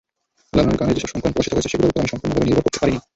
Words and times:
লালনের 0.55 0.79
গানের 0.79 0.95
যেসব 0.97 1.09
সংকলন 1.13 1.31
প্রকাশিত 1.35 1.53
হয়েছে, 1.55 1.71
সেগুলোর 1.73 1.91
ওপর 1.91 2.01
আমি 2.03 2.11
সম্পূর্ণভাবে 2.13 2.45
নির্ভর 2.47 2.65
করতে 2.65 2.79
পারিনি। 2.81 2.99